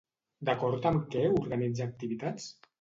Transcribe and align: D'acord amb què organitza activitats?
D'acord 0.49 0.87
amb 0.93 1.05
què 1.17 1.23
organitza 1.43 1.89
activitats? 1.89 2.53